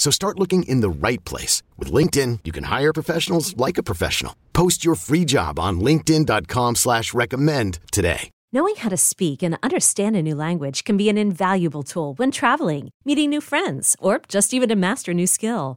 [0.00, 1.62] So start looking in the right place.
[1.76, 4.34] With LinkedIn, you can hire professionals like a professional.
[4.54, 8.30] Post your free job on linkedin.com slash recommend today.
[8.50, 12.30] Knowing how to speak and understand a new language can be an invaluable tool when
[12.30, 15.76] traveling, meeting new friends, or just even to master a new skill.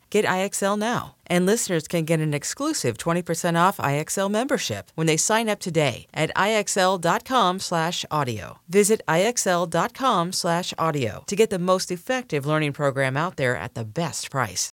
[0.11, 1.15] Get IXL now.
[1.25, 6.05] And listeners can get an exclusive 20% off IXL membership when they sign up today
[6.13, 8.59] at IXL.com/audio.
[8.69, 14.69] Visit IXL.com/audio to get the most effective learning program out there at the best price.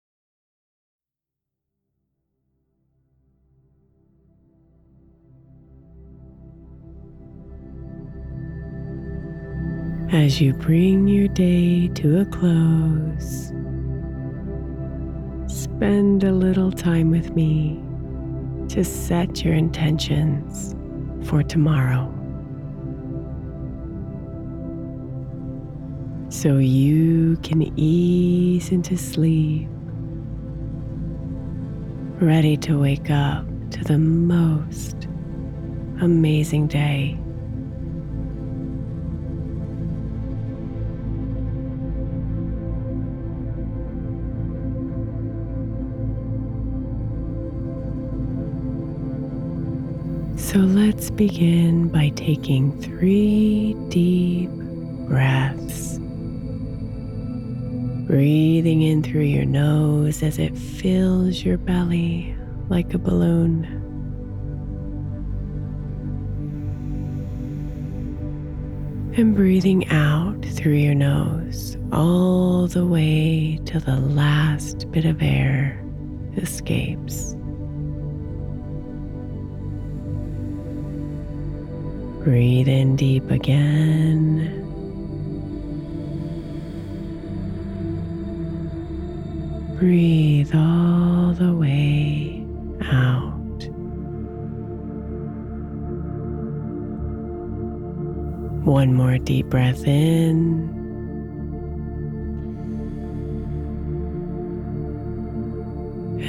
[10.13, 13.51] As you bring your day to a close,
[15.53, 17.79] spend a little time with me
[18.69, 20.75] to set your intentions
[21.29, 22.09] for tomorrow.
[26.31, 29.69] So you can ease into sleep,
[32.21, 35.07] ready to wake up to the most
[36.01, 37.22] amazing day.
[50.53, 54.51] So let's begin by taking three deep
[55.09, 55.99] breaths.
[58.07, 62.37] Breathing in through your nose as it fills your belly
[62.69, 63.65] like a balloon.
[69.17, 75.83] And breathing out through your nose all the way till the last bit of air
[76.37, 77.37] escapes.
[82.25, 84.61] Breathe in deep again.
[89.77, 92.47] Breathe all the way
[92.83, 93.33] out.
[98.65, 100.71] One more deep breath in.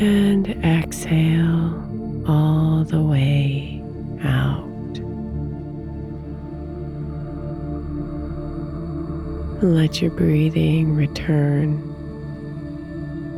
[0.01, 3.83] And exhale all the way
[4.23, 4.72] out.
[9.63, 11.79] Let your breathing return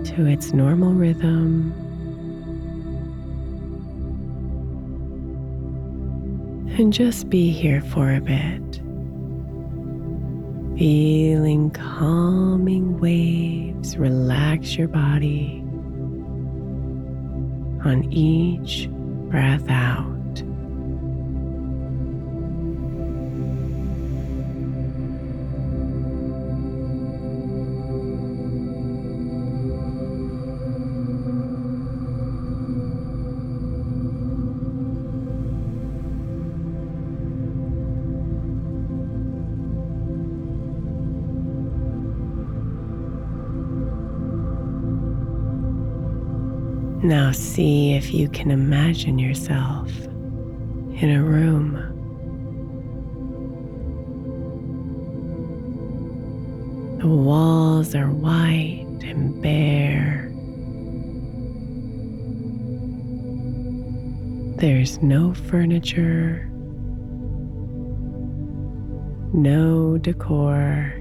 [0.06, 1.72] to its normal rhythm.
[6.80, 8.82] And just be here for a bit,
[10.80, 15.62] feeling calming waves relax your body
[17.86, 18.90] on each
[19.30, 20.15] breath out.
[47.06, 49.92] Now see if you can imagine yourself
[51.00, 51.74] in a room.
[57.00, 60.32] The walls are white and bare.
[64.60, 66.50] There's no furniture,
[69.32, 70.92] no decor.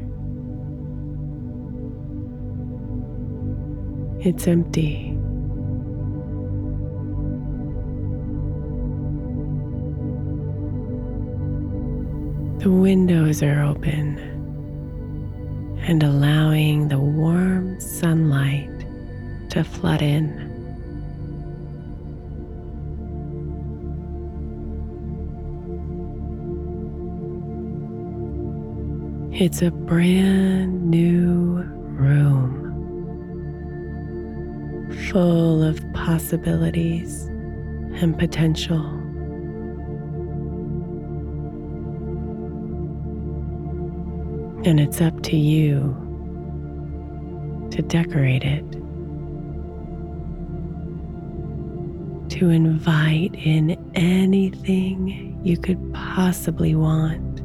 [4.20, 5.13] It's empty.
[12.64, 14.16] The windows are open
[15.86, 18.70] and allowing the warm sunlight
[19.50, 20.32] to flood in.
[29.34, 31.64] It's a brand new
[31.98, 32.62] room
[35.10, 37.26] full of possibilities
[38.00, 39.03] and potential.
[44.66, 45.94] And it's up to you
[47.70, 48.64] to decorate it,
[52.38, 57.42] to invite in anything you could possibly want.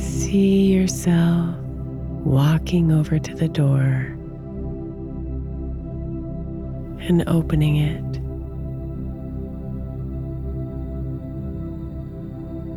[0.00, 1.56] See yourself
[2.24, 4.18] walking over to the door
[7.00, 8.18] and opening it.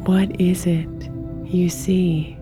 [0.08, 0.88] What is it
[1.46, 2.38] you see?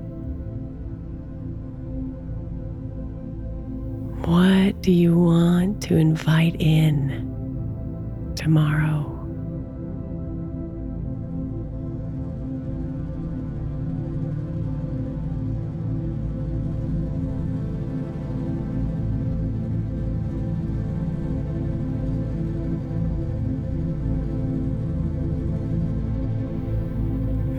[4.25, 9.18] What do you want to invite in tomorrow?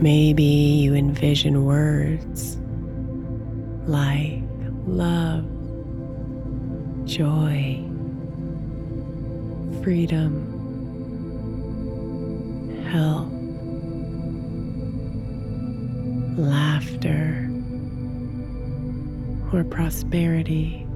[0.00, 2.56] Maybe you envision words
[3.87, 4.43] like
[4.87, 5.44] love,
[7.05, 7.85] joy,
[9.82, 10.47] freedom,
[12.91, 13.31] health,
[16.38, 17.50] laughter,
[19.52, 20.87] or prosperity.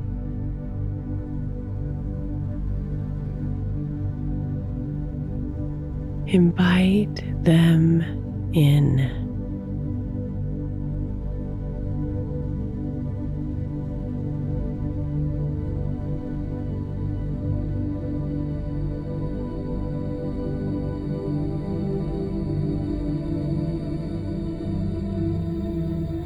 [6.27, 8.24] Invite them
[8.55, 9.11] in.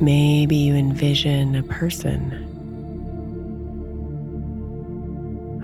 [0.00, 2.44] Maybe you envision a person.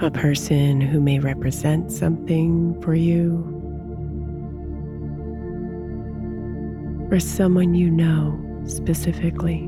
[0.03, 3.54] A person who may represent something for you.
[7.15, 9.61] Or someone you know specifically.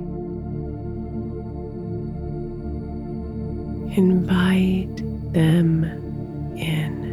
[3.96, 4.96] Invite
[5.32, 5.84] them
[6.56, 7.06] in.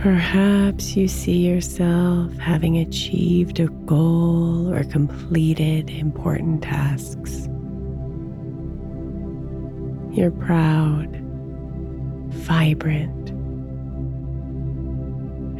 [0.00, 7.48] Perhaps you see yourself having achieved a goal or completed important tasks.
[10.12, 11.08] You're proud,
[12.28, 13.30] vibrant,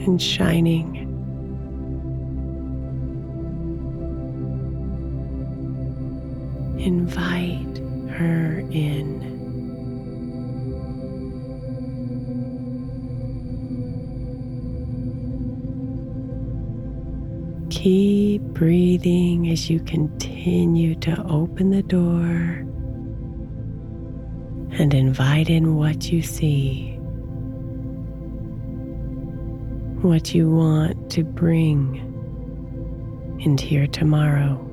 [0.05, 1.09] and shining.
[6.79, 7.79] Invite
[8.11, 9.23] her in.
[17.71, 22.67] Keep breathing as you continue to open the door
[24.79, 26.93] and invite in what you see,
[30.01, 32.09] what you want to bring
[33.41, 34.72] into your tomorrow.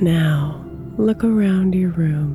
[0.00, 0.64] Now,
[0.96, 2.34] look around your room.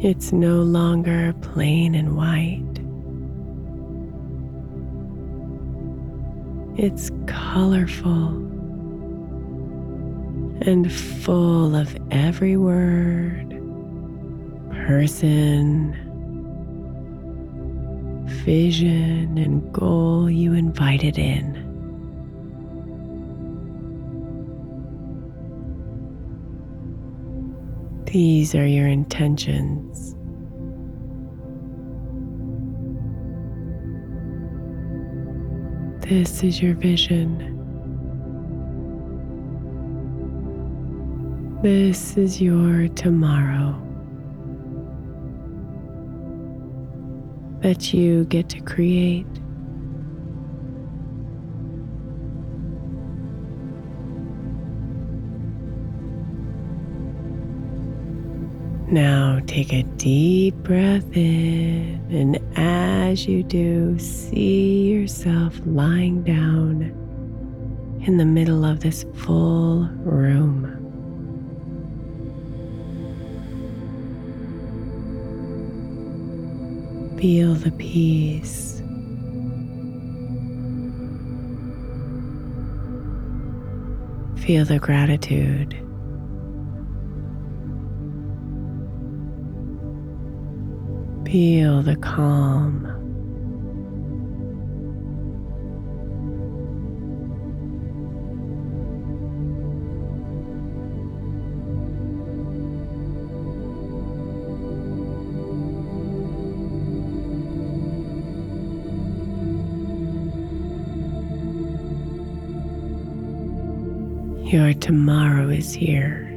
[0.00, 2.62] It's no longer plain and white.
[6.80, 8.28] It's colorful
[10.60, 13.50] and full of every word,
[14.86, 15.92] person,
[18.44, 21.53] vision, and goal you invited in.
[28.14, 30.14] These are your intentions.
[36.08, 37.50] This is your vision.
[41.60, 43.82] This is your tomorrow
[47.62, 49.26] that you get to create.
[58.94, 66.92] Now take a deep breath in, and as you do, see yourself lying down
[68.06, 70.70] in the middle of this full room.
[77.18, 78.80] Feel the peace.
[84.46, 85.83] Feel the gratitude.
[91.34, 92.86] Feel the calm.
[114.46, 116.30] Your tomorrow is here,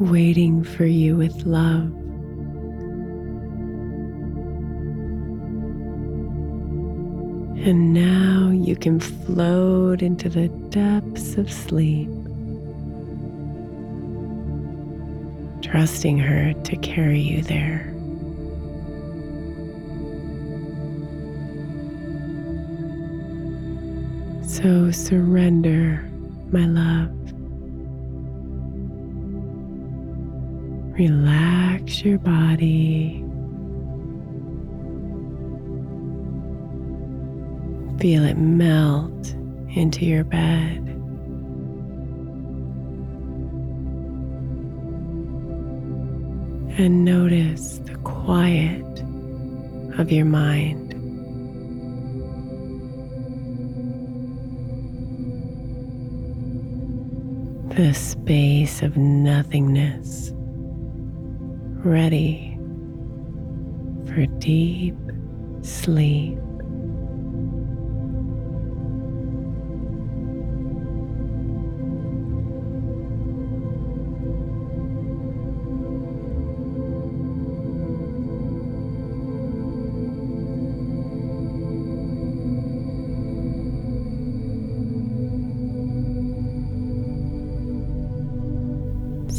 [0.00, 2.05] waiting for you with love.
[7.66, 12.08] And now you can float into the depths of sleep,
[15.62, 17.92] trusting her to carry you there.
[24.46, 26.08] So surrender,
[26.52, 27.10] my love.
[30.96, 33.24] Relax your body.
[38.00, 39.34] Feel it melt
[39.74, 40.82] into your bed.
[46.78, 48.84] And notice the quiet
[49.98, 50.92] of your mind.
[57.76, 60.32] The space of nothingness,
[61.84, 62.58] ready
[64.06, 64.96] for deep
[65.62, 66.38] sleep.